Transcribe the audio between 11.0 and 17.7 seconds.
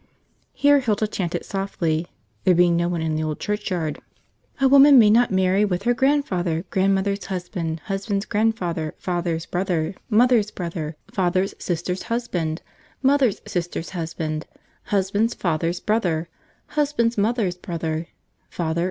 Father's Sister's Husband.. Mother's Sister's Husband. Husband's Father's Brother. Husband's Mother's